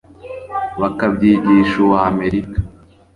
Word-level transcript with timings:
bakabyigisha 0.81 1.75
uwa 1.85 1.99
amerika 2.09 2.57